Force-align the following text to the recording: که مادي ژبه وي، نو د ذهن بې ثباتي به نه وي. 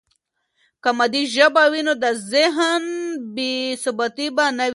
که 0.83 0.89
مادي 0.97 1.23
ژبه 1.35 1.63
وي، 1.71 1.81
نو 1.87 1.93
د 2.03 2.05
ذهن 2.33 2.83
بې 3.35 3.53
ثباتي 3.83 4.27
به 4.35 4.45
نه 4.57 4.65
وي. 4.67 4.69